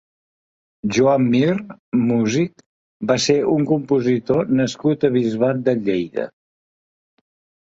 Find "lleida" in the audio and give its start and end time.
5.85-6.27